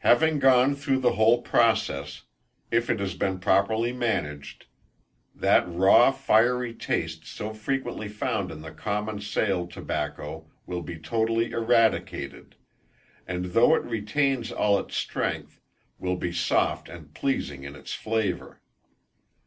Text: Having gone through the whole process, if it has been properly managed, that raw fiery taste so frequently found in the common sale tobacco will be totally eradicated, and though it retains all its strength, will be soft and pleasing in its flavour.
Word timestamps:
Having 0.00 0.40
gone 0.40 0.74
through 0.74 0.98
the 0.98 1.14
whole 1.14 1.40
process, 1.40 2.24
if 2.70 2.90
it 2.90 3.00
has 3.00 3.14
been 3.14 3.38
properly 3.38 3.90
managed, 3.90 4.66
that 5.34 5.66
raw 5.66 6.10
fiery 6.10 6.74
taste 6.74 7.24
so 7.26 7.54
frequently 7.54 8.06
found 8.06 8.50
in 8.50 8.60
the 8.60 8.70
common 8.70 9.18
sale 9.22 9.66
tobacco 9.66 10.46
will 10.66 10.82
be 10.82 10.98
totally 10.98 11.52
eradicated, 11.52 12.54
and 13.26 13.46
though 13.46 13.74
it 13.74 13.82
retains 13.84 14.52
all 14.52 14.78
its 14.78 14.94
strength, 14.94 15.58
will 15.98 16.16
be 16.16 16.32
soft 16.34 16.90
and 16.90 17.14
pleasing 17.14 17.64
in 17.64 17.74
its 17.74 17.94
flavour. 17.94 18.60